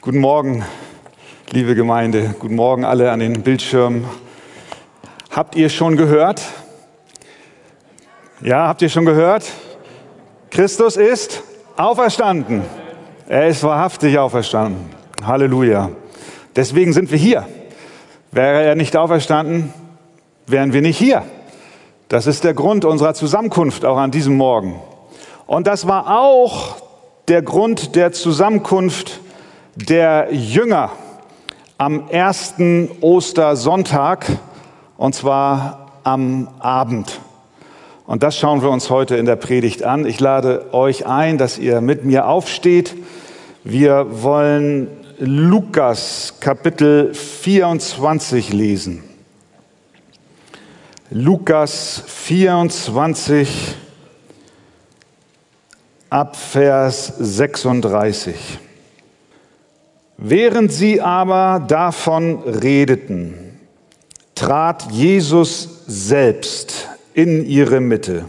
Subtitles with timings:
[0.00, 0.64] Guten Morgen,
[1.50, 2.36] liebe Gemeinde.
[2.38, 4.04] Guten Morgen alle an den Bildschirmen.
[5.32, 6.40] Habt ihr schon gehört?
[8.40, 9.50] Ja, habt ihr schon gehört?
[10.50, 11.42] Christus ist
[11.76, 12.62] auferstanden.
[13.28, 14.88] Er ist wahrhaftig auferstanden.
[15.24, 15.90] Halleluja.
[16.54, 17.48] Deswegen sind wir hier.
[18.30, 19.72] Wäre er nicht auferstanden,
[20.46, 21.24] wären wir nicht hier.
[22.06, 24.80] Das ist der Grund unserer Zusammenkunft auch an diesem Morgen.
[25.48, 26.76] Und das war auch
[27.26, 29.22] der Grund der Zusammenkunft
[29.86, 30.90] der Jünger
[31.78, 34.26] am ersten Ostersonntag,
[34.96, 37.20] und zwar am Abend.
[38.04, 40.04] Und das schauen wir uns heute in der Predigt an.
[40.04, 42.96] Ich lade euch ein, dass ihr mit mir aufsteht.
[43.62, 49.04] Wir wollen Lukas Kapitel 24 lesen.
[51.10, 53.76] Lukas 24
[56.10, 58.58] ab Vers 36.
[60.20, 63.60] Während sie aber davon redeten,
[64.34, 68.24] trat Jesus selbst in ihre Mitte.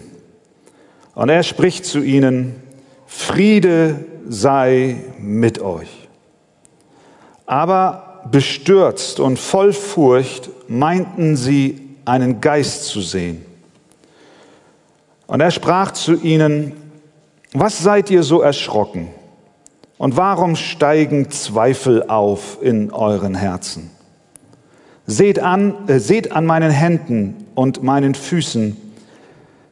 [1.15, 2.61] Und er spricht zu ihnen,
[3.07, 6.07] Friede sei mit euch.
[7.47, 13.43] Aber bestürzt und voll Furcht meinten sie einen Geist zu sehen.
[15.25, 16.73] Und er sprach zu ihnen,
[17.51, 19.09] was seid ihr so erschrocken?
[19.99, 23.91] Und warum steigen Zweifel auf in euren Herzen?
[25.05, 28.77] Seht an, äh, seht an meinen Händen und meinen Füßen,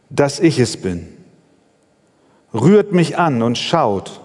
[0.09, 1.07] dass ich es bin.
[2.53, 4.19] Rührt mich an und schaut,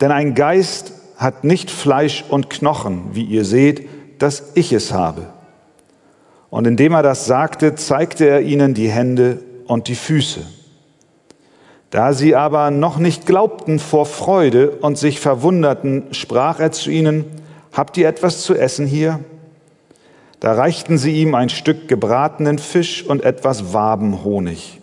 [0.00, 5.26] denn ein Geist hat nicht Fleisch und Knochen, wie ihr seht, dass ich es habe.
[6.48, 10.40] Und indem er das sagte, zeigte er ihnen die Hände und die Füße.
[11.90, 17.24] Da sie aber noch nicht glaubten vor Freude und sich verwunderten, sprach er zu ihnen,
[17.72, 19.20] Habt ihr etwas zu essen hier?
[20.40, 24.80] Da reichten sie ihm ein Stück gebratenen Fisch und etwas Wabenhonig.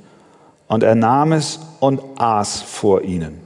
[0.67, 3.39] Und er nahm es und aß vor ihnen.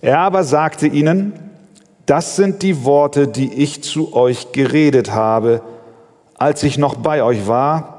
[0.00, 1.32] Er aber sagte ihnen,
[2.06, 5.62] das sind die Worte, die ich zu euch geredet habe,
[6.34, 7.91] als ich noch bei euch war,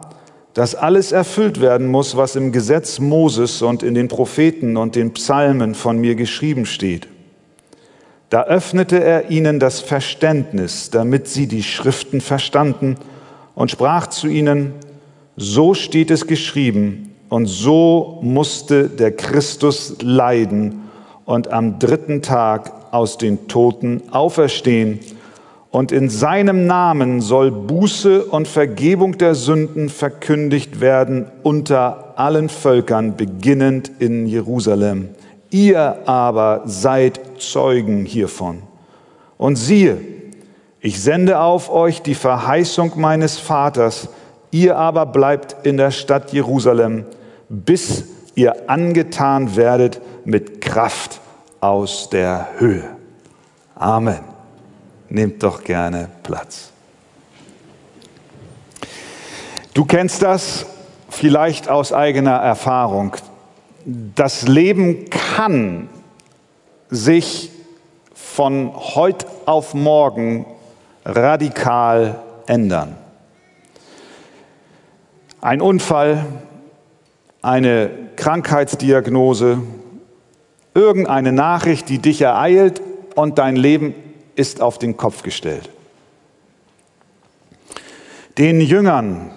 [0.53, 5.14] dass alles erfüllt werden muss, was im Gesetz Moses und in den Propheten und den
[5.14, 7.08] Psalmen von mir geschrieben steht.
[8.30, 12.97] Da öffnete er ihnen das Verständnis, damit sie die Schriften verstanden
[13.56, 14.74] und sprach zu ihnen,
[15.36, 20.90] so steht es geschrieben und so musste der Christus leiden
[21.25, 25.00] und am dritten Tag aus den Toten auferstehen
[25.74, 33.18] und in seinem Namen soll Buße und Vergebung der Sünden verkündigt werden unter allen Völkern,
[33.18, 35.10] beginnend in Jerusalem.
[35.50, 38.62] Ihr aber seid Zeugen hiervon.
[39.40, 39.98] Und siehe,
[40.80, 44.10] ich sende auf euch die Verheißung meines Vaters,
[44.52, 47.06] ihr aber bleibt in der Stadt Jerusalem,
[47.50, 48.04] bis
[48.36, 51.20] ihr angetan werdet mit Kraft
[51.62, 52.84] aus der Höhe.
[53.74, 54.33] Amen
[55.13, 56.72] nehmt doch gerne Platz.
[59.75, 60.66] Du kennst das
[61.07, 63.16] vielleicht aus eigener Erfahrung.
[63.85, 65.88] Das Leben kann
[66.90, 67.51] sich
[68.16, 70.47] von heute auf morgen
[71.06, 72.95] radikal ändern.
[75.41, 76.25] Ein Unfall,
[77.44, 79.62] eine Krankheitsdiagnose,
[80.74, 82.81] irgendeine Nachricht, die dich ereilt
[83.16, 83.94] und dein Leben
[84.36, 85.70] ist auf den Kopf gestellt.
[88.38, 89.32] Den Jüngern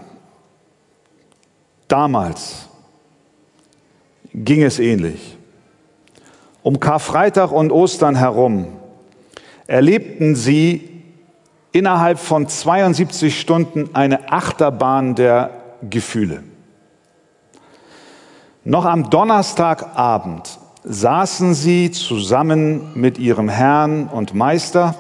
[1.89, 2.69] damals
[4.33, 5.37] ging es ähnlich.
[6.63, 8.69] Um Karfreitag und Ostern herum
[9.67, 10.89] erlebten sie
[11.73, 15.51] innerhalb von 72 Stunden eine Achterbahn der
[15.89, 16.43] Gefühle.
[18.65, 20.59] Noch am Donnerstagabend
[20.89, 24.95] saßen sie zusammen mit ihrem Herrn und Meister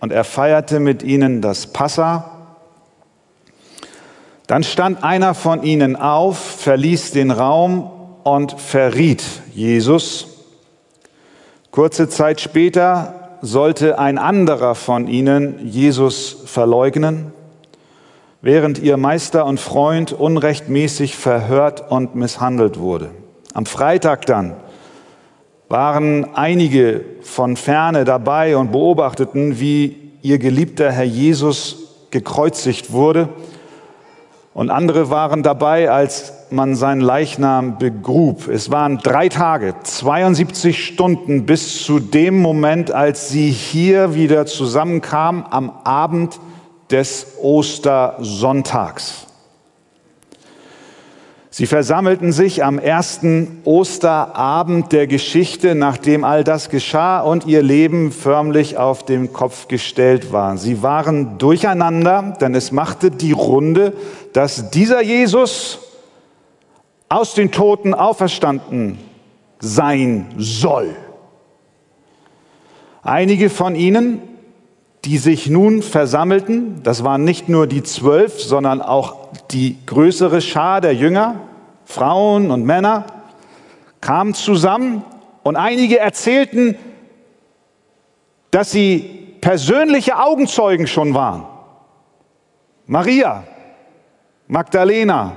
[0.00, 2.30] und er feierte mit ihnen das Passa.
[4.46, 7.90] Dann stand einer von ihnen auf, verließ den Raum
[8.24, 9.22] und verriet
[9.54, 10.28] Jesus.
[11.70, 17.32] Kurze Zeit später sollte ein anderer von ihnen Jesus verleugnen,
[18.40, 23.10] während ihr Meister und Freund unrechtmäßig verhört und misshandelt wurde.
[23.52, 24.56] Am Freitag dann
[25.68, 33.28] waren einige von ferne dabei und beobachteten, wie ihr geliebter Herr Jesus gekreuzigt wurde.
[34.54, 38.48] Und andere waren dabei, als man seinen Leichnam begrub.
[38.48, 45.44] Es waren drei Tage, 72 Stunden bis zu dem Moment, als sie hier wieder zusammenkamen
[45.48, 46.40] am Abend
[46.90, 49.27] des Ostersonntags.
[51.58, 58.12] Sie versammelten sich am ersten Osterabend der Geschichte, nachdem all das geschah und ihr Leben
[58.12, 60.56] förmlich auf den Kopf gestellt war.
[60.56, 63.92] Sie waren durcheinander, denn es machte die Runde,
[64.32, 65.80] dass dieser Jesus
[67.08, 68.98] aus den Toten auferstanden
[69.58, 70.94] sein soll.
[73.02, 74.22] Einige von ihnen,
[75.04, 79.16] die sich nun versammelten, das waren nicht nur die zwölf, sondern auch
[79.50, 81.40] die größere Schar der Jünger,
[81.88, 83.06] Frauen und Männer
[84.02, 85.02] kamen zusammen
[85.42, 86.76] und einige erzählten,
[88.50, 91.46] dass sie persönliche Augenzeugen schon waren.
[92.86, 93.44] Maria,
[94.48, 95.32] Magdalena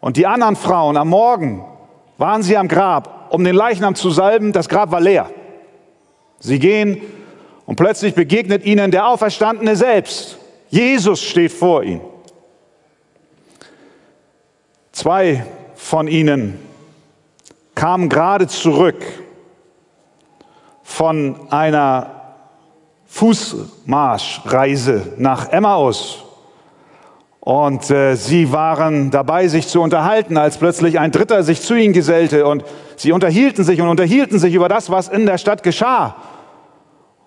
[0.00, 1.62] und die anderen Frauen am Morgen
[2.16, 4.52] waren sie am Grab, um den Leichnam zu salben.
[4.52, 5.28] Das Grab war leer.
[6.38, 7.02] Sie gehen
[7.66, 10.38] und plötzlich begegnet ihnen der Auferstandene selbst.
[10.70, 12.15] Jesus steht vor ihnen.
[14.96, 15.44] Zwei
[15.74, 16.58] von ihnen
[17.74, 19.04] kamen gerade zurück
[20.82, 22.12] von einer
[23.04, 26.24] Fußmarschreise nach Emmaus.
[27.40, 31.92] Und äh, sie waren dabei, sich zu unterhalten, als plötzlich ein Dritter sich zu ihnen
[31.92, 32.46] gesellte.
[32.46, 32.64] Und
[32.96, 36.16] sie unterhielten sich und unterhielten sich über das, was in der Stadt geschah.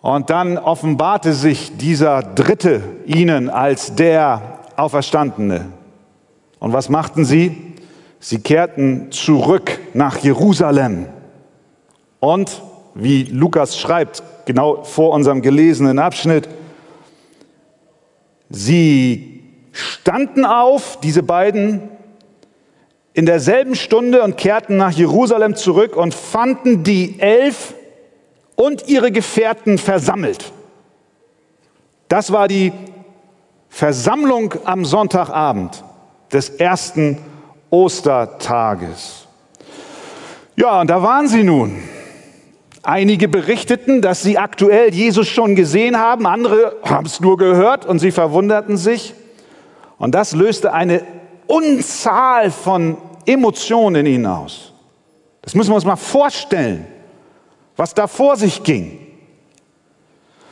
[0.02, 4.42] Und dann offenbarte sich dieser Dritte ihnen als der
[4.76, 5.79] Auferstandene.
[6.60, 7.76] Und was machten sie?
[8.20, 11.08] Sie kehrten zurück nach Jerusalem.
[12.20, 12.62] Und,
[12.96, 16.50] wie Lukas schreibt, genau vor unserem gelesenen Abschnitt,
[18.50, 19.42] sie
[19.72, 21.90] standen auf, diese beiden,
[23.14, 27.74] in derselben Stunde und kehrten nach Jerusalem zurück und fanden die elf
[28.56, 30.52] und ihre Gefährten versammelt.
[32.10, 32.74] Das war die
[33.70, 35.84] Versammlung am Sonntagabend
[36.32, 37.18] des ersten
[37.70, 39.28] Ostertages.
[40.56, 41.82] Ja, und da waren sie nun.
[42.84, 48.00] Einige berichteten, dass sie aktuell Jesus schon gesehen haben, andere haben es nur gehört und
[48.00, 49.14] sie verwunderten sich.
[49.98, 51.04] Und das löste eine
[51.48, 54.74] Unzahl von Emotionen in ihnen aus.
[55.42, 56.86] Das müssen wir uns mal vorstellen,
[57.76, 59.00] was da vor sich ging.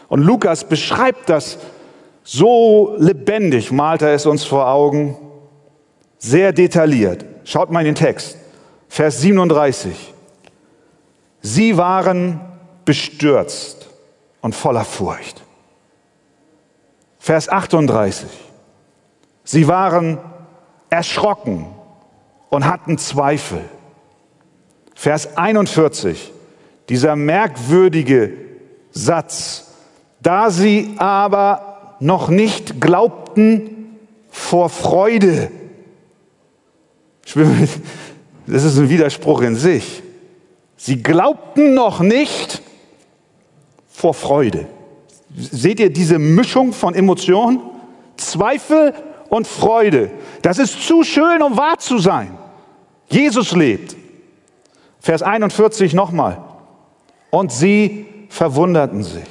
[0.10, 1.60] Und Lukas beschreibt das
[2.24, 5.18] so lebendig, malt er es uns vor Augen,
[6.18, 7.26] sehr detailliert.
[7.44, 8.38] Schaut mal in den Text.
[8.90, 10.14] Vers 37.
[11.42, 12.42] Sie waren
[12.86, 13.90] bestürzt
[14.42, 15.44] und voller Furcht.
[17.20, 18.30] Vers 38.
[19.44, 20.20] Sie waren
[20.90, 21.68] erschrocken
[22.50, 23.62] und hatten Zweifel.
[24.96, 26.32] Vers 41.
[26.90, 28.34] Dieser merkwürdige
[28.92, 29.72] Satz.
[30.22, 33.98] Da sie aber noch nicht glaubten
[34.30, 35.52] vor Freude
[38.48, 40.04] das ist ein Widerspruch in sich.
[40.78, 42.62] Sie glaubten noch nicht
[43.90, 44.68] vor Freude.
[45.36, 47.60] Seht ihr diese Mischung von Emotionen?
[48.16, 48.94] Zweifel
[49.30, 50.12] und Freude.
[50.42, 52.38] Das ist zu schön, um wahr zu sein.
[53.10, 53.96] Jesus lebt.
[55.00, 56.44] Vers 41 nochmal.
[57.30, 59.28] Und sie verwunderten sich.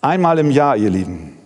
[0.00, 1.36] Einmal im Jahr, ihr Lieben,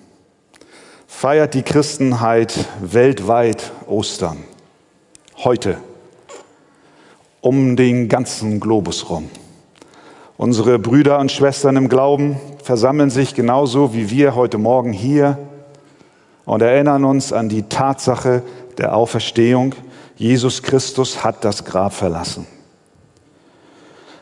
[1.24, 4.44] feiert die Christenheit weltweit Ostern.
[5.38, 5.78] Heute.
[7.40, 9.30] Um den ganzen Globus rum.
[10.36, 15.38] Unsere Brüder und Schwestern im Glauben versammeln sich genauso wie wir heute Morgen hier
[16.44, 18.42] und erinnern uns an die Tatsache
[18.76, 19.74] der Auferstehung.
[20.16, 22.46] Jesus Christus hat das Grab verlassen.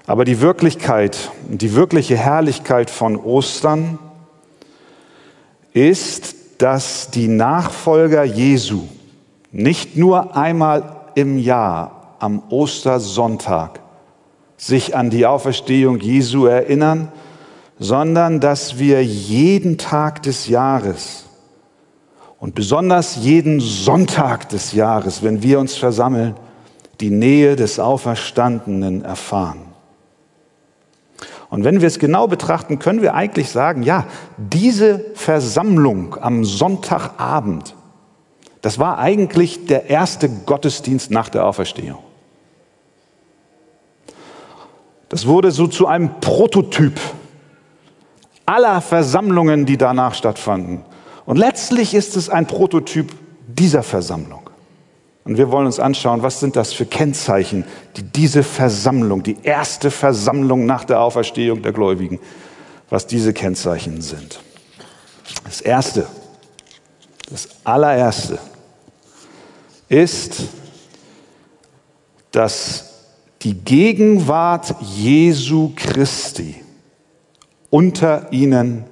[0.06, 3.98] Aber die Wirklichkeit, die wirkliche Herrlichkeit von Ostern
[5.72, 8.82] ist, dass die Nachfolger Jesu
[9.50, 13.80] nicht nur einmal im Jahr am Ostersonntag
[14.56, 17.10] sich an die Auferstehung Jesu erinnern,
[17.80, 21.24] sondern dass wir jeden Tag des Jahres
[22.38, 26.36] und besonders jeden Sonntag des Jahres, wenn wir uns versammeln,
[27.00, 29.71] die Nähe des Auferstandenen erfahren.
[31.52, 34.06] Und wenn wir es genau betrachten, können wir eigentlich sagen, ja,
[34.38, 37.76] diese Versammlung am Sonntagabend,
[38.62, 41.98] das war eigentlich der erste Gottesdienst nach der Auferstehung.
[45.10, 46.98] Das wurde so zu einem Prototyp
[48.46, 50.86] aller Versammlungen, die danach stattfanden.
[51.26, 53.12] Und letztlich ist es ein Prototyp
[53.46, 54.41] dieser Versammlung.
[55.24, 57.64] Und wir wollen uns anschauen, was sind das für Kennzeichen,
[57.96, 62.18] die diese Versammlung, die erste Versammlung nach der Auferstehung der Gläubigen,
[62.90, 64.40] was diese Kennzeichen sind.
[65.44, 66.06] Das erste,
[67.30, 68.38] das allererste
[69.88, 70.42] ist,
[72.32, 72.90] dass
[73.42, 76.56] die Gegenwart Jesu Christi
[77.70, 78.84] unter ihnen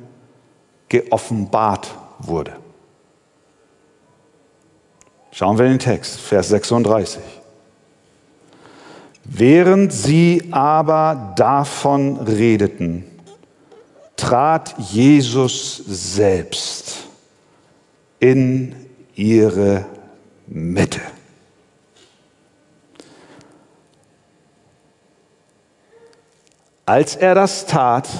[0.89, 2.57] geoffenbart wurde.
[5.41, 7.23] Schauen wir in den Text, Vers 36.
[9.25, 13.07] Während sie aber davon redeten,
[14.19, 17.07] trat Jesus selbst
[18.19, 18.77] in
[19.15, 19.87] ihre
[20.47, 21.01] Mitte.
[26.85, 28.11] Als er das tat,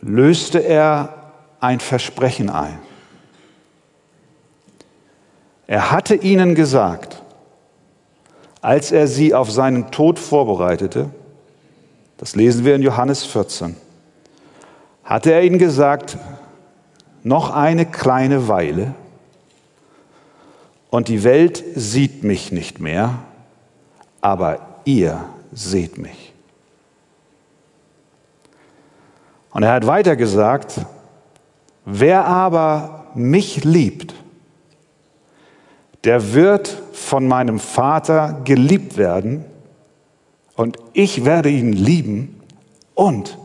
[0.00, 1.12] löste er
[1.60, 2.87] ein Versprechen ein.
[5.68, 7.22] Er hatte ihnen gesagt,
[8.62, 11.10] als er sie auf seinen Tod vorbereitete,
[12.16, 13.76] das lesen wir in Johannes 14,
[15.04, 16.16] hatte er ihnen gesagt,
[17.22, 18.94] noch eine kleine Weile
[20.88, 23.18] und die Welt sieht mich nicht mehr,
[24.22, 25.22] aber ihr
[25.52, 26.32] seht mich.
[29.50, 30.80] Und er hat weiter gesagt,
[31.84, 34.14] wer aber mich liebt,
[36.04, 39.44] der wird von meinem Vater geliebt werden
[40.54, 42.40] und ich werde ihn lieben
[42.94, 43.38] und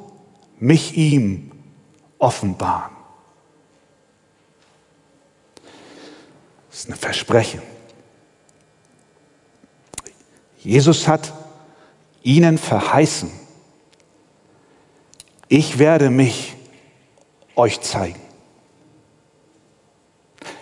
[0.60, 1.52] mich ihm
[2.20, 2.92] offenbaren.
[6.70, 7.62] Das ist ein Versprechen.
[10.58, 11.34] Jesus hat
[12.24, 13.30] ihnen verheißen,
[15.50, 16.56] ich werde mich
[17.56, 18.20] euch zeigen.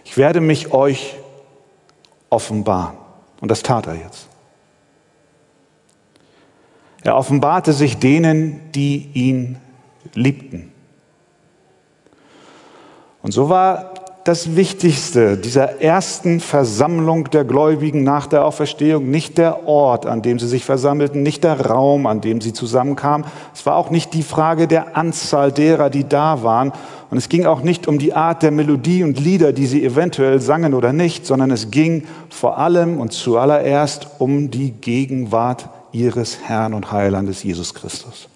[0.03, 1.15] Ich werde mich euch
[2.31, 2.97] offenbaren.
[3.39, 4.27] Und das tat er jetzt.
[7.03, 9.57] Er offenbarte sich denen, die ihn
[10.13, 10.71] liebten.
[13.21, 19.67] Und so war das Wichtigste dieser ersten Versammlung der Gläubigen nach der Auferstehung nicht der
[19.67, 23.25] Ort, an dem sie sich versammelten, nicht der Raum, an dem sie zusammenkamen.
[23.53, 26.71] Es war auch nicht die Frage der Anzahl derer, die da waren.
[27.09, 30.39] Und es ging auch nicht um die Art der Melodie und Lieder, die sie eventuell
[30.39, 36.73] sangen oder nicht, sondern es ging vor allem und zuallererst um die Gegenwart ihres Herrn
[36.73, 38.30] und Heilandes Jesus Christus.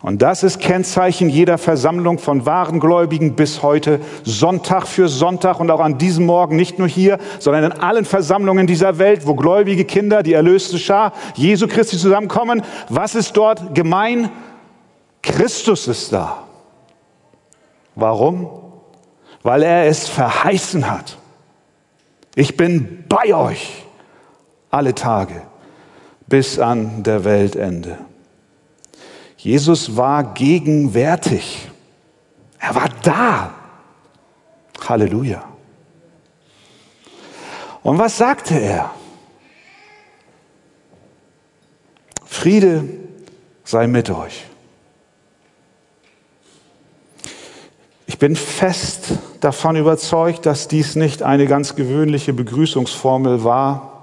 [0.00, 5.72] Und das ist Kennzeichen jeder Versammlung von wahren Gläubigen bis heute, Sonntag für Sonntag und
[5.72, 9.84] auch an diesem Morgen, nicht nur hier, sondern in allen Versammlungen dieser Welt, wo gläubige
[9.84, 12.62] Kinder, die erlöste Schar, Jesu Christi zusammenkommen.
[12.88, 14.30] Was ist dort gemein?
[15.20, 16.44] Christus ist da.
[17.96, 18.48] Warum?
[19.42, 21.18] Weil er es verheißen hat.
[22.36, 23.84] Ich bin bei euch
[24.70, 25.42] alle Tage
[26.28, 27.98] bis an der Weltende.
[29.38, 31.68] Jesus war gegenwärtig.
[32.58, 33.54] Er war da.
[34.86, 35.44] Halleluja.
[37.82, 38.90] Und was sagte er?
[42.24, 42.84] Friede
[43.64, 44.44] sei mit euch.
[48.06, 53.97] Ich bin fest davon überzeugt, dass dies nicht eine ganz gewöhnliche Begrüßungsformel war,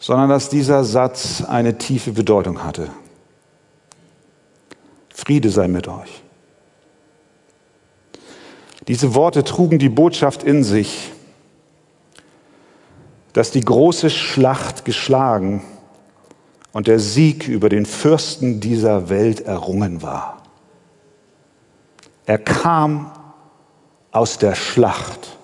[0.00, 2.90] sondern dass dieser Satz eine tiefe Bedeutung hatte.
[5.14, 6.22] Friede sei mit euch.
[8.88, 11.12] Diese Worte trugen die Botschaft in sich,
[13.34, 15.62] dass die große Schlacht geschlagen
[16.72, 20.42] und der Sieg über den Fürsten dieser Welt errungen war.
[22.24, 23.12] Er kam
[24.12, 25.36] aus der Schlacht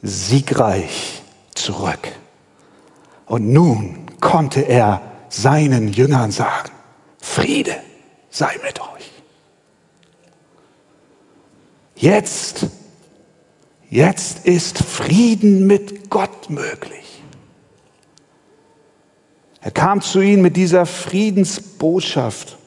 [0.00, 1.22] siegreich
[1.54, 2.08] zurück.
[3.26, 6.70] Und nun konnte er seinen Jüngern sagen,
[7.20, 7.74] Friede
[8.30, 9.10] sei mit euch.
[11.96, 12.66] Jetzt,
[13.88, 17.22] jetzt ist Frieden mit Gott möglich.
[19.60, 22.58] Er kam zu ihnen mit dieser Friedensbotschaft.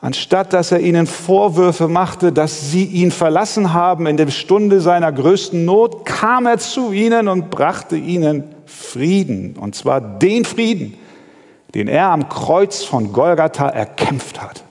[0.00, 5.12] Anstatt dass er ihnen Vorwürfe machte, dass sie ihn verlassen haben in der Stunde seiner
[5.12, 9.56] größten Not, kam er zu ihnen und brachte ihnen Frieden.
[9.56, 10.94] Und zwar den Frieden,
[11.74, 14.64] den er am Kreuz von Golgatha erkämpft hat.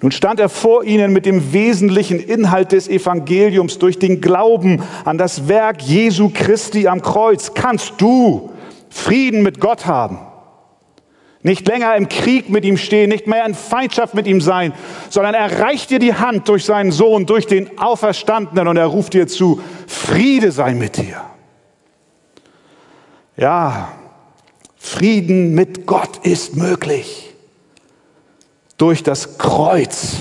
[0.00, 5.18] Nun stand er vor ihnen mit dem wesentlichen Inhalt des Evangeliums durch den Glauben an
[5.18, 7.54] das Werk Jesu Christi am Kreuz.
[7.54, 8.50] Kannst du
[8.88, 10.18] Frieden mit Gott haben?
[11.44, 14.72] Nicht länger im Krieg mit ihm stehen, nicht mehr in Feindschaft mit ihm sein,
[15.10, 19.14] sondern er reicht dir die Hand durch seinen Sohn, durch den Auferstandenen und er ruft
[19.14, 21.20] dir zu, Friede sei mit dir.
[23.42, 23.88] Ja,
[24.76, 27.34] Frieden mit Gott ist möglich
[28.76, 30.18] durch das Kreuz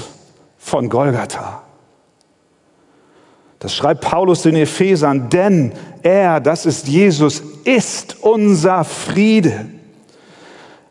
[0.57, 1.61] von Golgatha.
[3.59, 9.67] Das schreibt Paulus den Ephesern, denn er, das ist Jesus, ist unser Friede.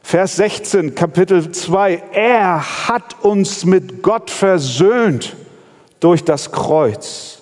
[0.00, 5.34] Vers 16, Kapitel 2, er hat uns mit Gott versöhnt
[5.98, 7.39] durch das Kreuz.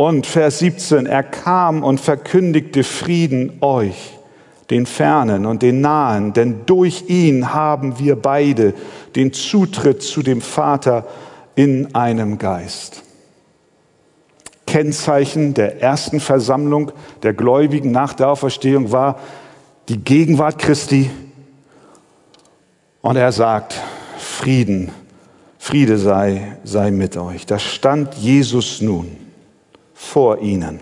[0.00, 4.18] Und Vers 17, er kam und verkündigte Frieden euch,
[4.70, 8.72] den Fernen und den Nahen, denn durch ihn haben wir beide
[9.14, 11.06] den Zutritt zu dem Vater
[11.54, 13.02] in einem Geist.
[14.66, 16.92] Kennzeichen der ersten Versammlung
[17.22, 19.18] der Gläubigen nach der Auferstehung war
[19.90, 21.10] die Gegenwart Christi.
[23.02, 23.78] Und er sagt,
[24.16, 24.92] Frieden,
[25.58, 27.44] Friede sei, sei mit euch.
[27.44, 29.28] Da stand Jesus nun
[30.00, 30.80] vor ihnen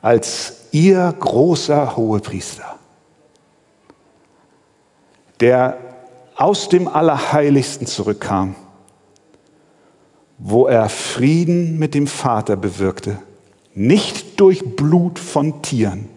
[0.00, 2.76] als ihr großer Hohepriester,
[5.38, 5.78] der
[6.34, 8.56] aus dem Allerheiligsten zurückkam
[10.44, 13.18] wo er Frieden mit dem Vater bewirkte,
[13.74, 16.08] nicht durch Blut von Tieren,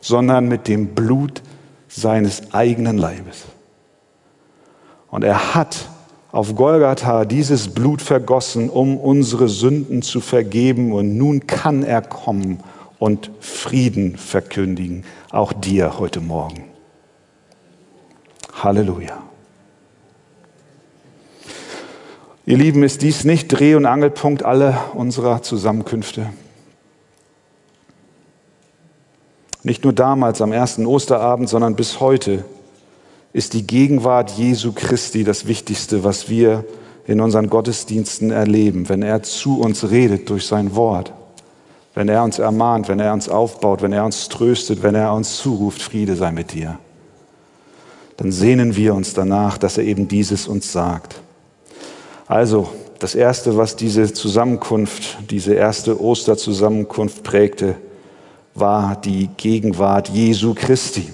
[0.00, 1.42] sondern mit dem Blut
[1.86, 3.44] seines eigenen Leibes.
[5.08, 5.88] Und er hat
[6.36, 10.92] auf Golgatha dieses Blut vergossen, um unsere Sünden zu vergeben.
[10.92, 12.60] Und nun kann er kommen
[12.98, 16.64] und Frieden verkündigen, auch dir heute Morgen.
[18.52, 19.22] Halleluja.
[22.44, 26.26] Ihr Lieben, ist dies nicht Dreh- und Angelpunkt aller unserer Zusammenkünfte?
[29.62, 32.44] Nicht nur damals am ersten Osterabend, sondern bis heute
[33.36, 36.64] ist die Gegenwart Jesu Christi das Wichtigste, was wir
[37.06, 41.12] in unseren Gottesdiensten erleben, wenn er zu uns redet durch sein Wort,
[41.94, 45.36] wenn er uns ermahnt, wenn er uns aufbaut, wenn er uns tröstet, wenn er uns
[45.36, 46.78] zuruft, Friede sei mit dir.
[48.16, 51.20] Dann sehnen wir uns danach, dass er eben dieses uns sagt.
[52.26, 52.70] Also,
[53.00, 57.74] das Erste, was diese Zusammenkunft, diese erste Osterzusammenkunft prägte,
[58.54, 61.12] war die Gegenwart Jesu Christi.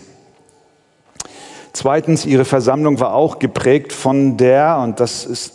[1.72, 5.54] Zweitens, ihre Versammlung war auch geprägt von der, und das ist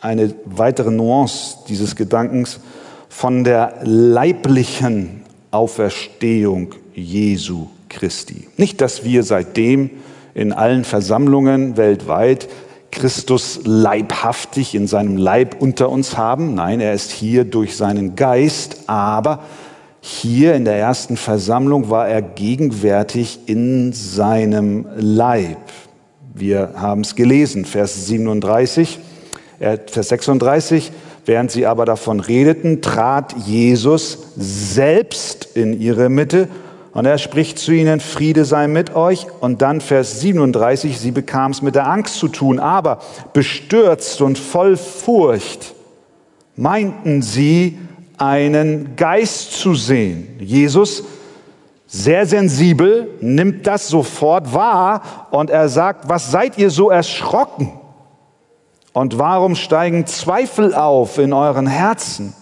[0.00, 2.60] eine weitere Nuance dieses Gedankens,
[3.08, 8.48] von der leiblichen Auferstehung Jesu Christi.
[8.56, 9.90] Nicht, dass wir seitdem
[10.34, 12.48] in allen Versammlungen weltweit
[12.90, 16.54] Christus leibhaftig in seinem Leib unter uns haben.
[16.54, 19.40] Nein, er ist hier durch seinen Geist, aber
[20.00, 25.58] hier in der ersten Versammlung war er gegenwärtig in seinem Leib.
[26.34, 29.00] Wir haben es gelesen, Vers 37,
[29.58, 30.92] äh, Vers 36.
[31.26, 36.48] Während sie aber davon redeten, trat Jesus selbst in ihre Mitte
[36.92, 39.26] und er spricht zu ihnen, Friede sei mit euch.
[39.40, 43.00] Und dann Vers 37, sie bekam es mit der Angst zu tun, aber
[43.32, 45.74] bestürzt und voll Furcht
[46.56, 47.78] meinten sie,
[48.18, 50.36] einen Geist zu sehen.
[50.38, 51.04] Jesus,
[51.86, 57.72] sehr sensibel, nimmt das sofort wahr und er sagt, was seid ihr so erschrocken?
[58.92, 62.34] Und warum steigen Zweifel auf in euren Herzen?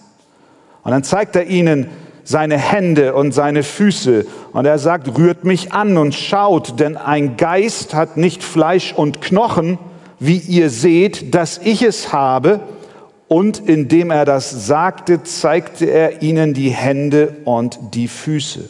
[0.83, 1.89] Und dann zeigt er ihnen,
[2.27, 4.25] seine Hände und seine Füße.
[4.51, 9.21] Und er sagt, rührt mich an und schaut, denn ein Geist hat nicht Fleisch und
[9.21, 9.79] Knochen,
[10.19, 12.59] wie ihr seht, dass ich es habe.
[13.27, 18.69] Und indem er das sagte, zeigte er ihnen die Hände und die Füße.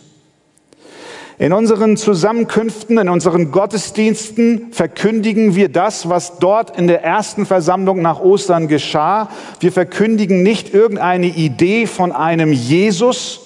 [1.39, 8.01] In unseren Zusammenkünften, in unseren Gottesdiensten verkündigen wir das, was dort in der ersten Versammlung
[8.01, 9.29] nach Ostern geschah.
[9.59, 13.41] Wir verkündigen nicht irgendeine Idee von einem Jesus,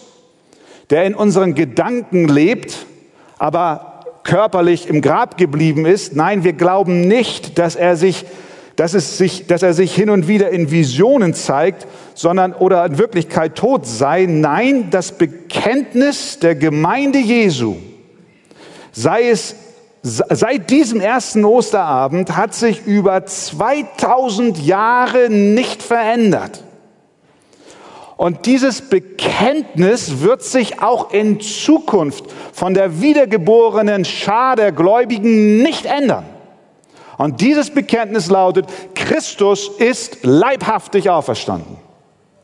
[0.89, 2.85] der in unseren Gedanken lebt,
[3.37, 6.15] aber körperlich im Grab geblieben ist.
[6.15, 8.23] Nein, wir glauben nicht, dass er sich,
[8.75, 12.97] dass es sich, dass er sich hin und wieder in Visionen zeigt, sondern oder in
[12.97, 14.25] Wirklichkeit tot sei.
[14.27, 17.75] Nein, das Bekenntnis der Gemeinde Jesu,
[18.91, 19.55] sei es
[20.03, 26.63] seit diesem ersten Osterabend, hat sich über 2000 Jahre nicht verändert.
[28.17, 35.87] Und dieses Bekenntnis wird sich auch in Zukunft von der wiedergeborenen Schar der Gläubigen nicht
[35.87, 36.25] ändern.
[37.21, 41.77] Und dieses Bekenntnis lautet, Christus ist leibhaftig auferstanden.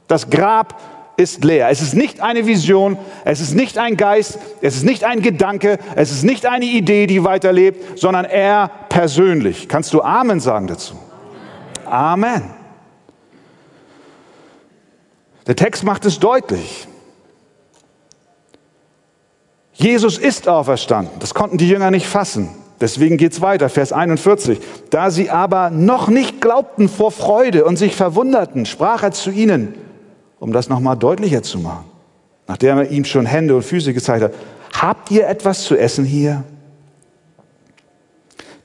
[0.08, 0.80] Das Grab
[1.18, 1.70] ist leer.
[1.72, 5.80] Es ist nicht eine Vision, es ist nicht ein Geist, es ist nicht ein Gedanke,
[5.96, 9.68] es ist nicht eine Idee, die weiterlebt, sondern er persönlich.
[9.68, 10.94] Kannst du Amen sagen dazu?
[11.86, 12.44] Amen.
[15.48, 16.88] Der Text macht es deutlich.
[19.74, 21.18] Jesus ist auferstanden.
[21.20, 22.67] Das konnten die Jünger nicht fassen.
[22.80, 24.60] Deswegen geht's weiter, Vers 41.
[24.90, 29.74] Da sie aber noch nicht glaubten vor Freude und sich verwunderten, sprach er zu ihnen,
[30.40, 31.86] um das nochmal deutlicher zu machen,
[32.48, 34.34] nachdem er ihm schon Hände und Füße gezeigt hat,
[34.74, 36.44] habt ihr etwas zu essen hier?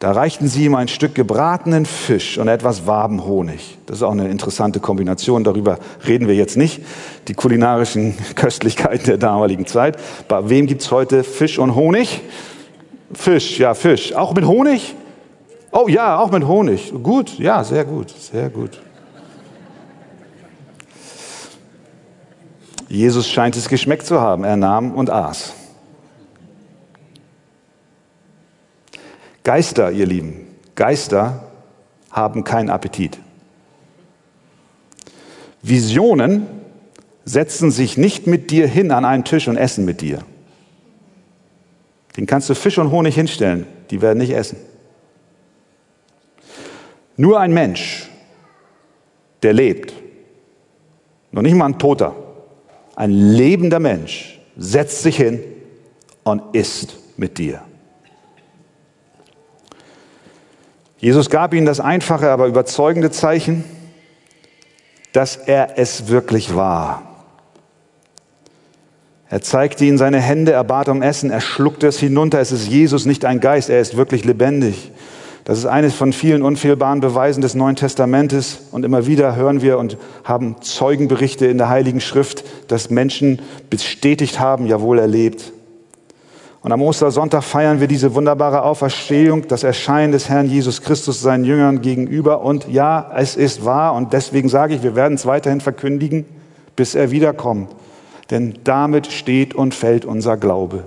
[0.03, 3.79] Da reichten sie ihm ein Stück gebratenen Fisch und etwas Wabenhonig.
[3.87, 6.83] Das ist auch eine interessante Kombination, darüber reden wir jetzt nicht.
[7.29, 9.97] Die kulinarischen Köstlichkeiten der damaligen Zeit.
[10.27, 12.21] Bei wem gibt's heute Fisch und Honig?
[13.15, 14.15] Fisch, ja, Fisch.
[14.15, 14.95] Auch mit Honig?
[15.71, 16.93] Oh ja, auch mit Honig.
[17.03, 18.81] Gut, ja, sehr gut, sehr gut.
[22.89, 24.45] Jesus scheint es geschmeckt zu haben.
[24.45, 25.55] Er nahm und aß.
[29.45, 31.45] Geister, ihr Lieben, Geister
[32.11, 33.19] haben keinen Appetit.
[35.63, 36.47] Visionen
[37.25, 40.23] setzen sich nicht mit dir hin an einen Tisch und essen mit dir.
[42.17, 44.59] Den kannst du Fisch und Honig hinstellen, die werden nicht essen.
[47.17, 48.11] Nur ein Mensch,
[49.43, 49.93] der lebt,
[51.31, 52.15] noch nicht mal ein Toter,
[52.97, 55.43] ein lebender Mensch, setzt sich hin
[56.25, 57.63] und isst mit dir.
[60.99, 63.65] Jesus gab ihnen das einfache, aber überzeugende Zeichen,
[65.13, 67.12] dass er es wirklich war.
[69.33, 72.39] Er zeigte ihnen seine Hände, er bat um Essen, er schluckte es hinunter.
[72.39, 74.93] Es ist Jesus, nicht ein Geist, er ist wirklich lebendig.
[75.45, 78.59] Das ist eines von vielen unfehlbaren Beweisen des Neuen Testamentes.
[78.73, 83.41] Und immer wieder hören wir und haben Zeugenberichte in der Heiligen Schrift, dass Menschen
[83.71, 85.55] bestätigt haben, jawohl, er lebt.
[86.61, 91.47] Und am Ostersonntag feiern wir diese wunderbare Auferstehung, das Erscheinen des Herrn Jesus Christus seinen
[91.47, 92.43] Jüngern gegenüber.
[92.43, 96.27] Und ja, es ist wahr und deswegen sage ich, wir werden es weiterhin verkündigen,
[96.77, 97.71] bis er wiederkommt.
[98.33, 100.85] Denn damit steht und fällt unser Glaube.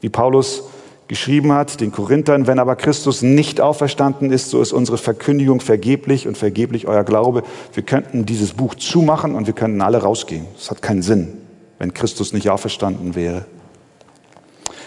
[0.00, 0.64] Wie Paulus
[1.08, 6.26] geschrieben hat, den Korinthern, wenn aber Christus nicht auferstanden ist, so ist unsere Verkündigung vergeblich
[6.26, 7.42] und vergeblich euer Glaube.
[7.74, 10.46] Wir könnten dieses Buch zumachen und wir könnten alle rausgehen.
[10.56, 11.36] Das hat keinen Sinn,
[11.78, 13.44] wenn Christus nicht auferstanden wäre.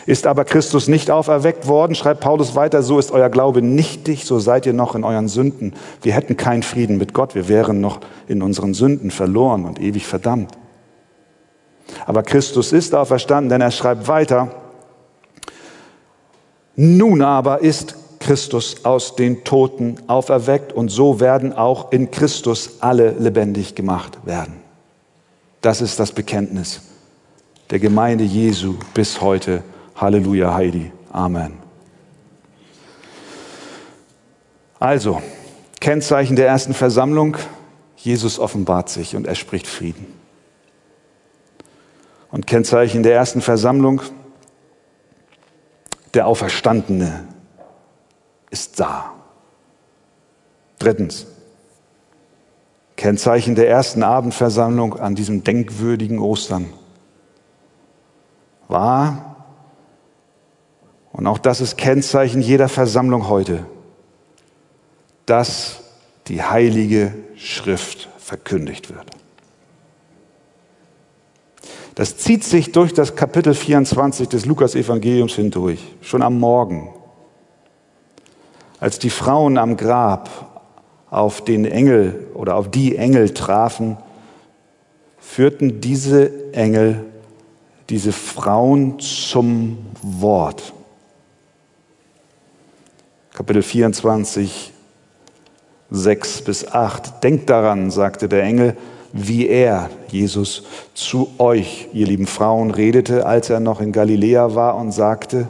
[0.07, 4.39] Ist aber Christus nicht auferweckt worden, schreibt Paulus weiter, so ist euer Glaube nichtig, so
[4.39, 5.73] seid ihr noch in euren Sünden.
[6.01, 10.07] Wir hätten keinen Frieden mit Gott, wir wären noch in unseren Sünden verloren und ewig
[10.07, 10.57] verdammt.
[12.05, 14.51] Aber Christus ist auferstanden, denn er schreibt weiter,
[16.75, 23.11] nun aber ist Christus aus den Toten auferweckt und so werden auch in Christus alle
[23.11, 24.55] lebendig gemacht werden.
[25.61, 26.81] Das ist das Bekenntnis
[27.69, 29.63] der Gemeinde Jesu bis heute
[29.95, 30.91] Halleluja, Heidi.
[31.11, 31.53] Amen.
[34.79, 35.21] Also,
[35.79, 37.37] Kennzeichen der ersten Versammlung,
[37.97, 40.22] Jesus offenbart sich und er spricht Frieden.
[42.33, 44.01] Und Kennzeichen der ersten Versammlung,
[46.15, 47.27] der Auferstandene
[48.49, 49.13] ist da.
[50.79, 51.27] Drittens,
[52.95, 56.73] Kennzeichen der ersten Abendversammlung an diesem denkwürdigen Ostern
[58.67, 59.35] war
[61.11, 63.67] und auch das ist Kennzeichen jeder Versammlung heute,
[65.27, 65.81] dass
[66.25, 69.22] die heilige Schrift verkündigt wird.
[71.95, 76.89] Das zieht sich durch das Kapitel 24 des Lukas-Evangeliums hindurch, schon am Morgen,
[78.79, 80.61] als die Frauen am Grab
[81.09, 83.97] auf den Engel oder auf die Engel trafen,
[85.19, 87.05] führten diese Engel
[87.89, 90.73] diese Frauen zum Wort.
[93.33, 94.73] Kapitel 24,
[95.91, 97.23] 6 bis 8.
[97.23, 98.75] Denkt daran, sagte der Engel,
[99.13, 100.63] wie er, Jesus,
[100.95, 105.47] zu euch, ihr lieben Frauen, redete, als er noch in Galiläa war und sagte,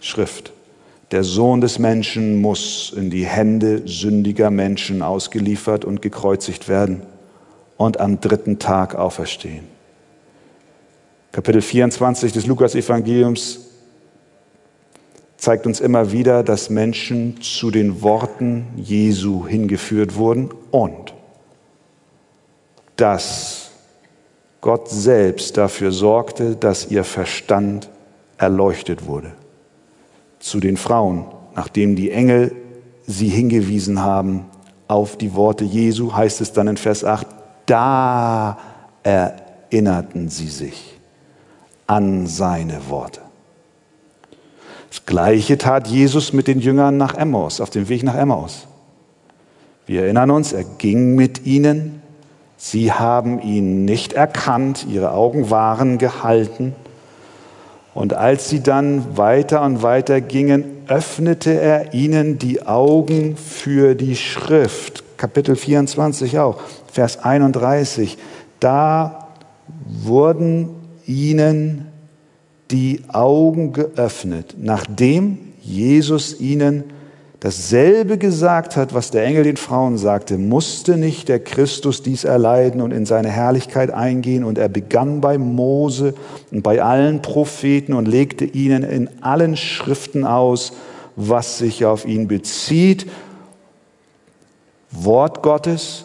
[0.00, 0.52] Schrift,
[1.10, 7.02] der Sohn des Menschen muss in die Hände sündiger Menschen ausgeliefert und gekreuzigt werden
[7.76, 9.64] und am dritten Tag auferstehen.
[11.32, 13.66] Kapitel 24 des Lukas-Evangeliums
[15.36, 21.14] zeigt uns immer wieder, dass Menschen zu den Worten Jesu hingeführt wurden und
[22.98, 23.70] dass
[24.60, 27.88] Gott selbst dafür sorgte, dass ihr Verstand
[28.36, 29.32] erleuchtet wurde.
[30.40, 32.54] Zu den Frauen, nachdem die Engel
[33.06, 34.46] sie hingewiesen haben
[34.88, 37.26] auf die Worte Jesu, heißt es dann in Vers 8,
[37.66, 38.58] da
[39.04, 40.98] erinnerten sie sich
[41.86, 43.20] an seine Worte.
[44.90, 48.66] Das gleiche tat Jesus mit den Jüngern nach Emmaus, auf dem Weg nach Emmaus.
[49.86, 52.02] Wir erinnern uns, er ging mit ihnen,
[52.58, 56.74] sie haben ihn nicht erkannt, ihre Augen waren gehalten.
[57.94, 64.16] Und als sie dann weiter und weiter gingen, öffnete er ihnen die Augen für die
[64.16, 65.02] Schrift.
[65.16, 66.60] Kapitel 24 auch,
[66.92, 68.18] Vers 31.
[68.60, 69.28] Da
[69.86, 70.68] wurden
[71.06, 71.86] ihnen
[72.70, 76.84] die Augen geöffnet, nachdem Jesus ihnen
[77.40, 82.80] dasselbe gesagt hat, was der Engel den Frauen sagte, musste nicht der Christus dies erleiden
[82.80, 84.44] und in seine Herrlichkeit eingehen.
[84.44, 86.14] Und er begann bei Mose
[86.50, 90.72] und bei allen Propheten und legte ihnen in allen Schriften aus,
[91.14, 93.06] was sich auf ihn bezieht.
[94.90, 96.04] Wort Gottes,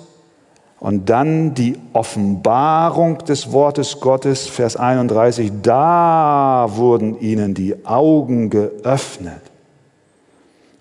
[0.79, 9.52] und dann die Offenbarung des Wortes Gottes, Vers 31, da wurden ihnen die Augen geöffnet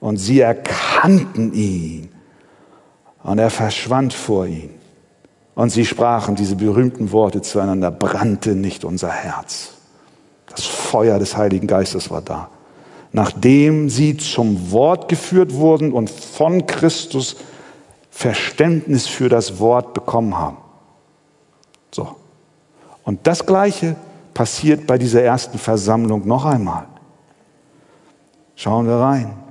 [0.02, 2.08] und sie erkannten ihn
[3.22, 4.74] und er verschwand vor ihnen.
[5.54, 9.74] Und sie sprachen diese berühmten Worte zueinander, brannte nicht unser Herz.
[10.46, 12.50] Das Feuer des Heiligen Geistes war da.
[13.12, 17.36] Nachdem sie zum Wort geführt wurden und von Christus
[18.10, 20.56] Verständnis für das Wort bekommen haben.
[21.92, 22.16] So.
[23.04, 23.94] Und das Gleiche
[24.34, 26.86] passiert bei dieser ersten Versammlung noch einmal.
[28.56, 29.41] Schauen wir rein.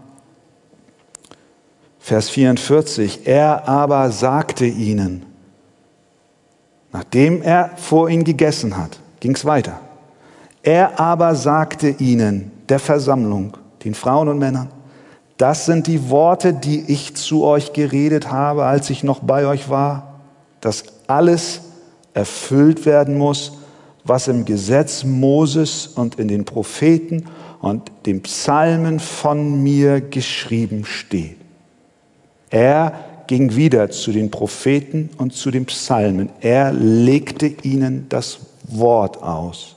[2.04, 3.28] Vers 44.
[3.28, 5.24] Er aber sagte ihnen,
[6.92, 9.80] nachdem er vor ihnen gegessen hat, ging es weiter.
[10.64, 14.70] Er aber sagte ihnen, der Versammlung, den Frauen und Männern,
[15.38, 19.70] das sind die Worte, die ich zu euch geredet habe, als ich noch bei euch
[19.70, 20.20] war,
[20.60, 21.62] dass alles
[22.16, 23.60] erfüllt werden muss,
[24.04, 27.26] was im Gesetz Moses und in den Propheten
[27.60, 31.41] und den Psalmen von mir geschrieben steht.
[32.52, 36.30] Er ging wieder zu den Propheten und zu den Psalmen.
[36.42, 39.76] Er legte ihnen das Wort aus.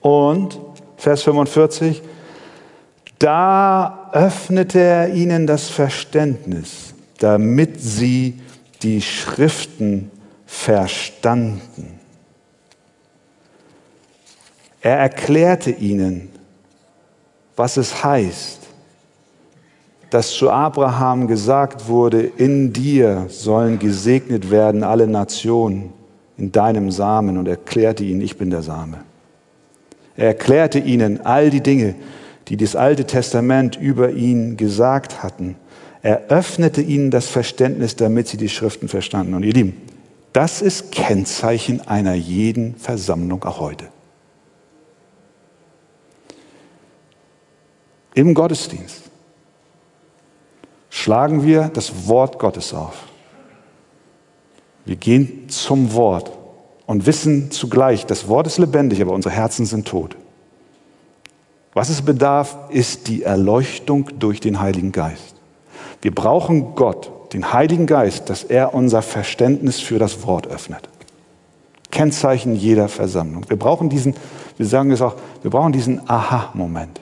[0.00, 0.58] Und,
[0.96, 2.02] Vers 45,
[3.18, 8.40] da öffnete er ihnen das Verständnis, damit sie
[8.82, 10.10] die Schriften
[10.46, 11.98] verstanden.
[14.80, 16.28] Er erklärte ihnen,
[17.56, 18.65] was es heißt,
[20.10, 25.92] dass zu Abraham gesagt wurde, in dir sollen gesegnet werden alle Nationen,
[26.38, 28.98] in deinem Samen, und erklärte ihnen, ich bin der Same.
[30.16, 31.94] Er erklärte ihnen all die Dinge,
[32.48, 35.56] die das Alte Testament über ihn gesagt hatten.
[36.02, 39.34] Er öffnete ihnen das Verständnis, damit sie die Schriften verstanden.
[39.34, 39.76] Und ihr Lieben,
[40.32, 43.86] das ist Kennzeichen einer jeden Versammlung auch heute.
[48.14, 49.10] Im Gottesdienst
[51.06, 53.04] schlagen wir das Wort Gottes auf.
[54.84, 56.32] Wir gehen zum Wort
[56.84, 60.16] und wissen zugleich, das Wort ist lebendig, aber unsere Herzen sind tot.
[61.74, 65.36] Was es bedarf, ist die Erleuchtung durch den Heiligen Geist.
[66.02, 70.88] Wir brauchen Gott, den Heiligen Geist, dass er unser Verständnis für das Wort öffnet.
[71.92, 73.48] Kennzeichen jeder Versammlung.
[73.48, 74.16] Wir brauchen diesen,
[74.56, 76.98] wir sagen es auch, wir brauchen diesen Aha-Moment.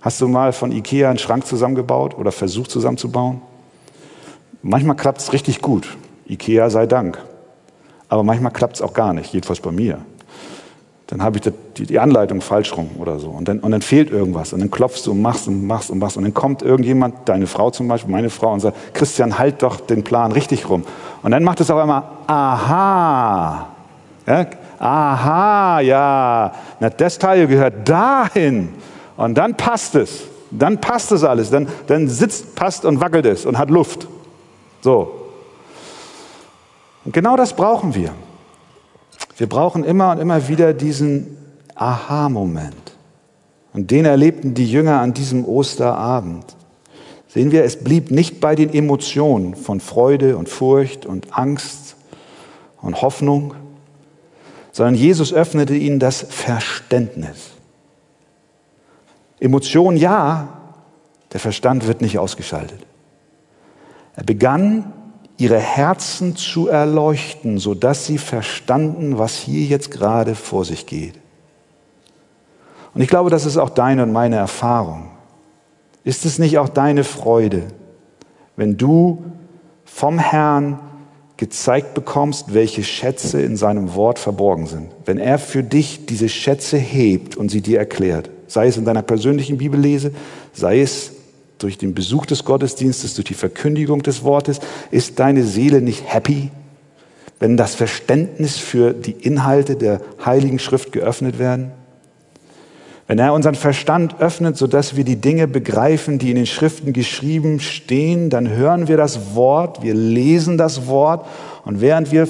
[0.00, 3.42] Hast du mal von Ikea einen Schrank zusammengebaut oder versucht zusammenzubauen?
[4.62, 5.96] Manchmal klappt es richtig gut.
[6.26, 7.18] Ikea sei Dank.
[8.08, 10.00] Aber manchmal klappt es auch gar nicht, jedenfalls bei mir
[11.08, 11.52] dann habe ich
[11.86, 13.30] die, Anleitung falsch rum oder so.
[13.30, 14.52] Und dann, und dann fehlt irgendwas.
[14.52, 16.18] Und dann klopfst du und machst und machst und machst.
[16.18, 19.80] Und dann kommt irgendjemand, deine Frau zum Beispiel, meine Frau, und sagt, Christian, halt doch
[19.80, 20.84] den Plan richtig rum.
[21.22, 23.68] Und dann macht es auf einmal, aha.
[24.26, 24.46] Ja,
[24.78, 26.52] aha, ja.
[26.78, 28.68] Na, das Teil gehört dahin.
[29.18, 30.22] Und dann passt es.
[30.50, 31.50] Dann passt es alles.
[31.50, 34.06] Dann, dann sitzt, passt und wackelt es und hat Luft.
[34.80, 35.12] So.
[37.04, 38.14] Und genau das brauchen wir.
[39.36, 41.36] Wir brauchen immer und immer wieder diesen
[41.74, 42.96] Aha-Moment.
[43.74, 46.44] Und den erlebten die Jünger an diesem Osterabend.
[47.26, 51.96] Sehen wir, es blieb nicht bei den Emotionen von Freude und Furcht und Angst
[52.80, 53.54] und Hoffnung,
[54.70, 57.57] sondern Jesus öffnete ihnen das Verständnis.
[59.40, 60.48] Emotion ja,
[61.32, 62.84] der Verstand wird nicht ausgeschaltet.
[64.16, 64.92] Er begann
[65.36, 71.14] ihre Herzen zu erleuchten, sodass sie verstanden, was hier jetzt gerade vor sich geht.
[72.94, 75.10] Und ich glaube, das ist auch deine und meine Erfahrung.
[76.02, 77.62] Ist es nicht auch deine Freude,
[78.56, 79.22] wenn du
[79.84, 80.80] vom Herrn
[81.36, 84.90] gezeigt bekommst, welche Schätze in seinem Wort verborgen sind.
[85.04, 89.02] Wenn er für dich diese Schätze hebt und sie dir erklärt, sei es in deiner
[89.02, 90.10] persönlichen Bibellese,
[90.52, 91.12] sei es
[91.58, 96.50] durch den Besuch des Gottesdienstes, durch die Verkündigung des Wortes, ist deine Seele nicht happy,
[97.40, 101.72] wenn das Verständnis für die Inhalte der Heiligen Schrift geöffnet werden?
[103.06, 107.58] Wenn er unseren Verstand öffnet, sodass wir die Dinge begreifen, die in den Schriften geschrieben
[107.58, 111.26] stehen, dann hören wir das Wort, wir lesen das Wort
[111.64, 112.28] und während wir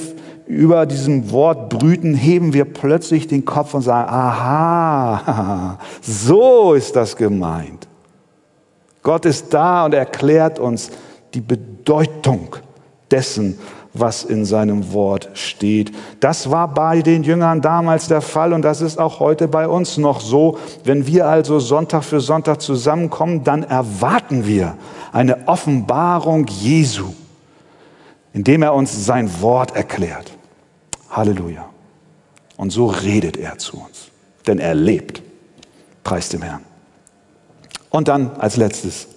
[0.49, 7.17] über diesem Wort brüten, heben wir plötzlich den Kopf und sagen, aha, so ist das
[7.17, 7.87] gemeint.
[9.03, 10.91] Gott ist da und erklärt uns
[11.35, 12.57] die Bedeutung
[13.11, 13.59] dessen,
[13.93, 15.93] was in seinem Wort steht.
[16.21, 19.99] Das war bei den Jüngern damals der Fall und das ist auch heute bei uns
[19.99, 20.57] noch so.
[20.83, 24.77] Wenn wir also Sonntag für Sonntag zusammenkommen, dann erwarten wir
[25.13, 27.13] eine Offenbarung Jesu,
[28.33, 30.38] indem er uns sein Wort erklärt.
[31.11, 31.69] Halleluja.
[32.57, 34.09] Und so redet er zu uns,
[34.47, 35.23] denn er lebt.
[36.03, 36.65] Preis dem Herrn.
[37.91, 39.09] Und dann als letztes,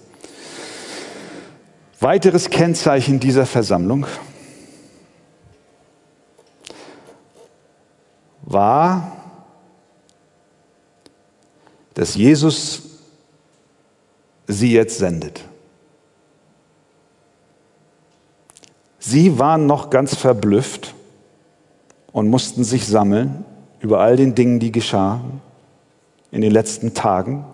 [2.00, 4.06] weiteres Kennzeichen dieser Versammlung,
[8.42, 9.12] war,
[11.94, 12.82] dass Jesus
[14.46, 15.44] sie jetzt sendet.
[18.98, 20.94] Sie waren noch ganz verblüfft
[22.12, 23.44] und mussten sich sammeln
[23.80, 25.40] über all den Dingen, die geschahen
[26.30, 27.44] in den letzten Tagen.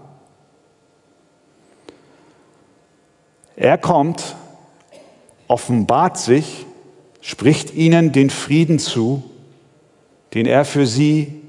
[3.56, 4.36] Er kommt,
[5.48, 6.66] offenbart sich,
[7.20, 9.22] spricht ihnen den Frieden zu
[10.34, 11.42] den er für sie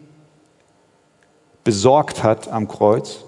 [1.64, 3.20] besorgt hat am Kreuz.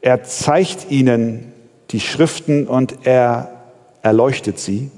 [0.00, 1.52] Er zeigt ihnen
[1.90, 3.50] die Schriften und er
[4.02, 4.90] erleuchtet sie.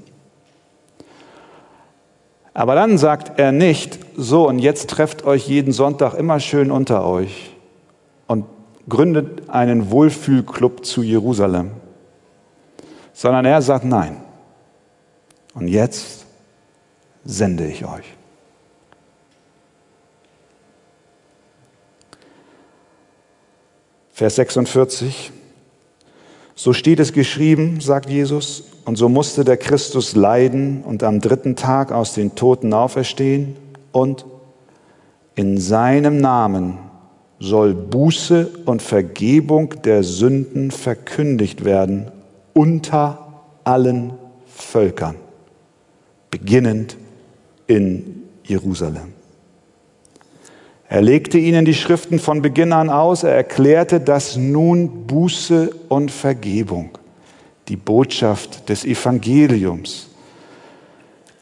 [2.53, 7.05] Aber dann sagt er nicht, so und jetzt trefft euch jeden Sonntag immer schön unter
[7.05, 7.55] euch
[8.27, 8.45] und
[8.87, 11.71] gründet einen Wohlfühlclub zu Jerusalem,
[13.13, 14.17] sondern er sagt, nein,
[15.53, 16.25] und jetzt
[17.23, 18.05] sende ich euch.
[24.11, 25.31] Vers 46.
[26.61, 31.55] So steht es geschrieben, sagt Jesus, und so musste der Christus leiden und am dritten
[31.55, 33.55] Tag aus den Toten auferstehen
[33.93, 34.25] und
[35.35, 36.77] in seinem Namen
[37.39, 42.11] soll Buße und Vergebung der Sünden verkündigt werden
[42.51, 44.11] unter allen
[44.45, 45.15] Völkern,
[46.29, 46.97] beginnend
[47.67, 49.18] in Jerusalem.
[50.91, 53.21] Er legte ihnen die Schriften von Beginn an aus.
[53.21, 56.97] Er erklärte, dass nun Buße und Vergebung,
[57.67, 60.09] die Botschaft des Evangeliums,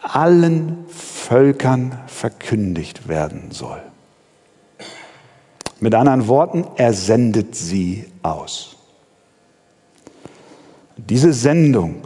[0.02, 3.82] allen Völkern verkündigt werden soll.
[5.80, 8.76] Mit anderen Worten, er sendet sie aus.
[10.98, 12.02] Diese Sendung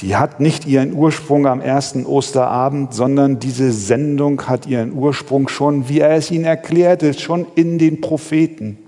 [0.00, 5.88] die hat nicht ihren Ursprung am ersten Osterabend, sondern diese Sendung hat ihren Ursprung schon,
[5.88, 8.78] wie er es ihnen erklärte, schon in den Propheten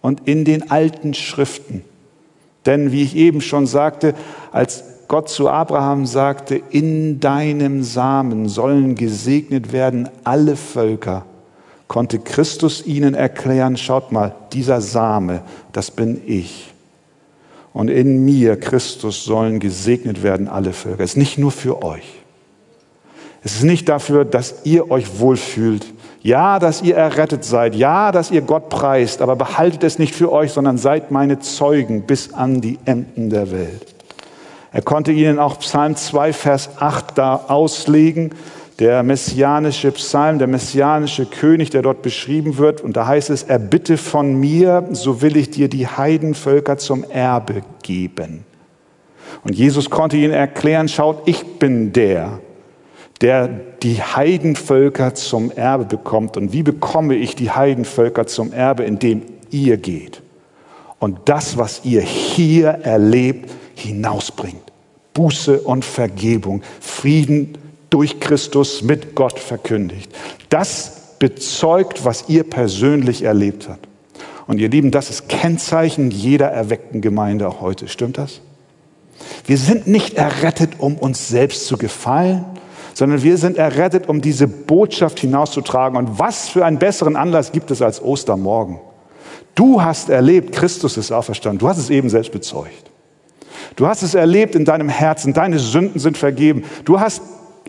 [0.00, 1.82] und in den alten Schriften.
[2.64, 4.14] Denn wie ich eben schon sagte,
[4.50, 11.26] als Gott zu Abraham sagte, in deinem Samen sollen gesegnet werden alle Völker,
[11.86, 15.42] konnte Christus ihnen erklären, schaut mal, dieser Same,
[15.72, 16.72] das bin ich
[17.76, 21.04] und in mir, Christus, sollen gesegnet werden alle Völker.
[21.04, 22.22] Es ist nicht nur für euch.
[23.44, 25.84] Es ist nicht dafür, dass ihr euch wohlfühlt.
[26.22, 27.74] Ja, dass ihr errettet seid.
[27.74, 29.20] Ja, dass ihr Gott preist.
[29.20, 33.50] Aber behaltet es nicht für euch, sondern seid meine Zeugen bis an die Enden der
[33.50, 33.94] Welt.
[34.72, 38.30] Er konnte ihnen auch Psalm 2, Vers 8 da auslegen
[38.78, 42.80] der messianische Psalm, der messianische König, der dort beschrieben wird.
[42.80, 47.62] Und da heißt es, erbitte von mir, so will ich dir die Heidenvölker zum Erbe
[47.82, 48.44] geben.
[49.44, 52.40] Und Jesus konnte ihnen erklären, schaut, ich bin der,
[53.20, 53.48] der
[53.82, 56.36] die Heidenvölker zum Erbe bekommt.
[56.36, 58.84] Und wie bekomme ich die Heidenvölker zum Erbe?
[58.84, 60.22] Indem ihr geht
[60.98, 64.62] und das, was ihr hier erlebt, hinausbringt.
[65.14, 67.56] Buße und Vergebung, Frieden
[67.96, 70.12] durch Christus mit Gott verkündigt.
[70.50, 73.88] Das bezeugt, was ihr persönlich erlebt habt.
[74.46, 77.88] Und ihr Lieben, das ist Kennzeichen jeder erweckten Gemeinde auch heute.
[77.88, 78.42] Stimmt das?
[79.46, 82.44] Wir sind nicht errettet, um uns selbst zu gefallen,
[82.92, 85.96] sondern wir sind errettet, um diese Botschaft hinauszutragen.
[85.96, 88.78] Und was für einen besseren Anlass gibt es als Ostermorgen?
[89.54, 91.60] Du hast erlebt, Christus ist auferstanden.
[91.60, 92.90] Du hast es eben selbst bezeugt.
[93.74, 96.64] Du hast es erlebt in deinem Herzen, deine Sünden sind vergeben.
[96.84, 97.22] Du hast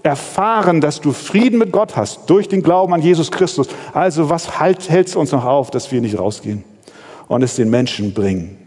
[0.08, 3.68] erfahren, dass du Frieden mit Gott hast durch den Glauben an Jesus Christus.
[3.94, 6.64] Also was halt, hält es uns noch auf, dass wir nicht rausgehen
[7.28, 8.58] und es den Menschen bringen?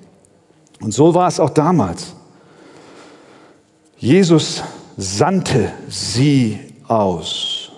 [0.80, 2.14] Und so war es auch damals.
[3.96, 4.62] Jesus
[4.96, 7.72] sandte sie aus.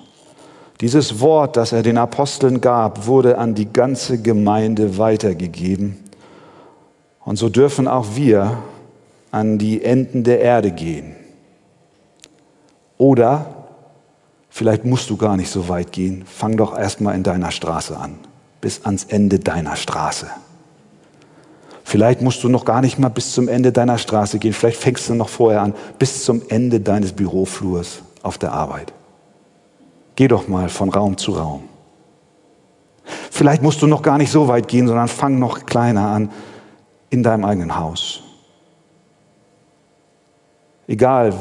[0.80, 5.98] Dieses Wort, das er den Aposteln gab, wurde an die ganze Gemeinde weitergegeben.
[7.24, 8.58] Und so dürfen auch wir
[9.30, 11.14] an die Enden der Erde gehen.
[13.02, 13.46] Oder
[14.48, 16.24] vielleicht musst du gar nicht so weit gehen.
[16.24, 18.14] Fang doch erstmal in deiner Straße an,
[18.60, 20.28] bis ans Ende deiner Straße.
[21.82, 24.52] Vielleicht musst du noch gar nicht mal bis zum Ende deiner Straße gehen.
[24.52, 28.92] Vielleicht fängst du noch vorher an, bis zum Ende deines Büroflurs auf der Arbeit.
[30.14, 31.64] Geh doch mal von Raum zu Raum.
[33.32, 36.30] Vielleicht musst du noch gar nicht so weit gehen, sondern fang noch kleiner an
[37.10, 38.22] in deinem eigenen Haus.
[40.86, 41.34] Egal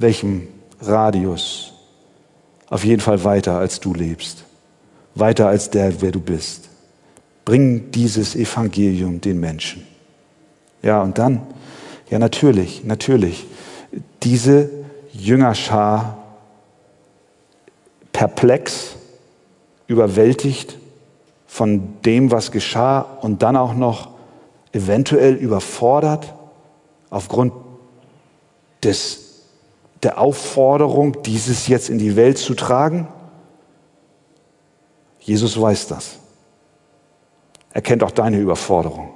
[0.00, 1.72] welchem Radius,
[2.68, 4.44] auf jeden Fall weiter als du lebst,
[5.14, 6.68] weiter als der, wer du bist.
[7.44, 9.86] Bring dieses Evangelium den Menschen.
[10.82, 11.40] Ja, und dann,
[12.10, 13.46] ja natürlich, natürlich,
[14.22, 14.70] diese
[15.12, 16.18] Jüngerschar
[18.12, 18.96] perplex,
[19.86, 20.76] überwältigt
[21.46, 24.10] von dem, was geschah und dann auch noch
[24.72, 26.34] eventuell überfordert
[27.10, 27.52] aufgrund
[28.82, 29.27] des,
[30.02, 33.08] der Aufforderung, dieses jetzt in die Welt zu tragen?
[35.20, 36.18] Jesus weiß das.
[37.72, 39.10] Er kennt auch deine Überforderung,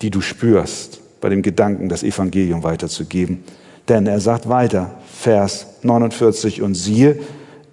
[0.00, 3.44] die du spürst bei dem Gedanken, das Evangelium weiterzugeben.
[3.88, 7.18] Denn er sagt weiter, Vers 49, und siehe,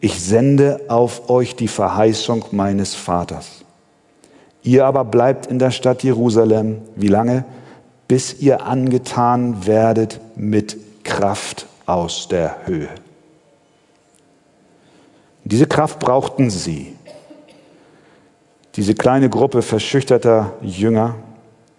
[0.02, 3.64] ich sende auf euch die Verheißung meines Vaters.
[4.64, 6.82] Ihr aber bleibt in der Stadt Jerusalem.
[6.96, 7.46] Wie lange?
[8.08, 12.90] Bis ihr angetan werdet mit Kraft aus der Höhe.
[15.44, 16.96] Diese Kraft brauchten sie
[18.76, 21.16] diese kleine Gruppe verschüchterter Jünger,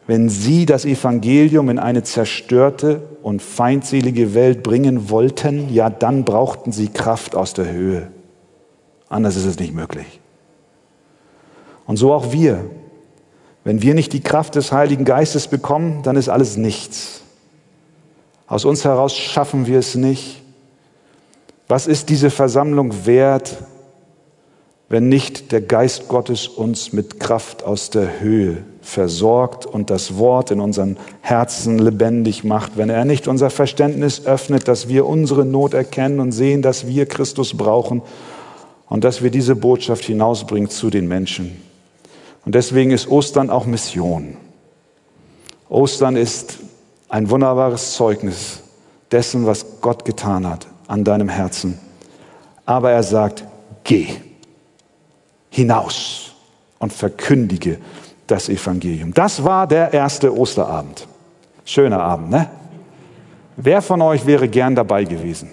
[0.06, 6.72] wenn sie das Evangelium in eine zerstörte und feindselige Welt bringen wollten, ja, dann brauchten
[6.72, 8.08] sie Kraft aus der Höhe.
[9.08, 10.20] Anders ist es nicht möglich.
[11.86, 12.64] Und so auch wir.
[13.62, 17.19] Wenn wir nicht die Kraft des Heiligen Geistes bekommen, dann ist alles nichts.
[18.50, 20.42] Aus uns heraus schaffen wir es nicht.
[21.68, 23.58] Was ist diese Versammlung wert,
[24.88, 30.50] wenn nicht der Geist Gottes uns mit Kraft aus der Höhe versorgt und das Wort
[30.50, 35.72] in unseren Herzen lebendig macht, wenn er nicht unser Verständnis öffnet, dass wir unsere Not
[35.72, 38.02] erkennen und sehen, dass wir Christus brauchen
[38.88, 41.62] und dass wir diese Botschaft hinausbringen zu den Menschen.
[42.44, 44.36] Und deswegen ist Ostern auch Mission.
[45.68, 46.58] Ostern ist
[47.10, 48.60] ein wunderbares Zeugnis
[49.10, 51.78] dessen, was Gott getan hat an deinem Herzen.
[52.64, 53.44] Aber er sagt,
[53.84, 54.08] geh
[55.50, 56.32] hinaus
[56.78, 57.78] und verkündige
[58.26, 59.12] das Evangelium.
[59.12, 61.06] Das war der erste Osterabend.
[61.64, 62.48] Schöner Abend, ne?
[63.56, 65.50] Wer von euch wäre gern dabei gewesen?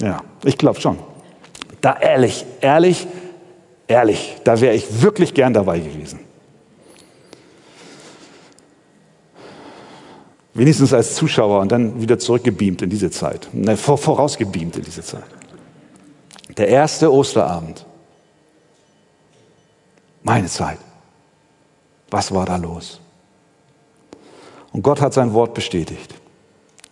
[0.00, 0.98] Ja, ich glaube schon.
[1.80, 3.06] Da ehrlich, ehrlich,
[3.86, 6.20] ehrlich, da wäre ich wirklich gern dabei gewesen.
[10.56, 13.48] Wenigstens als Zuschauer und dann wieder zurückgebeamt in diese Zeit.
[13.52, 15.26] Ne, vorausgebeamt in diese Zeit.
[16.56, 17.84] Der erste Osterabend.
[20.22, 20.78] Meine Zeit.
[22.10, 23.00] Was war da los?
[24.72, 26.14] Und Gott hat sein Wort bestätigt,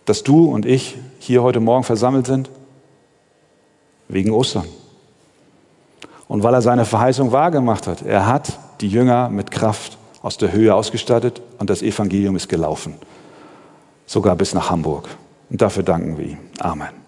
[0.05, 2.51] dass du und ich hier heute Morgen versammelt sind
[4.09, 4.67] wegen Ostern.
[6.27, 10.51] Und weil er seine Verheißung wahrgemacht hat, er hat die Jünger mit Kraft aus der
[10.51, 12.95] Höhe ausgestattet und das Evangelium ist gelaufen,
[14.05, 15.09] sogar bis nach Hamburg.
[15.49, 16.37] Und dafür danken wir.
[16.59, 17.04] Amen.